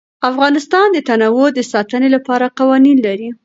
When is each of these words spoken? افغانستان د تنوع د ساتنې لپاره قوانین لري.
افغانستان 0.29 0.87
د 0.91 0.97
تنوع 1.09 1.47
د 1.53 1.59
ساتنې 1.71 2.09
لپاره 2.15 2.53
قوانین 2.59 2.97
لري. 3.07 3.29